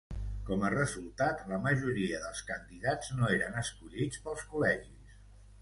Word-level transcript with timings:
Com 0.45 0.63
a 0.67 0.71
resultat, 0.73 1.43
la 1.51 1.59
majoria 1.67 2.21
dels 2.25 2.41
candidats 2.49 3.13
no 3.21 3.29
eren 3.37 3.63
escollits 3.63 4.25
pels 4.27 4.49
col·legis. 4.57 5.17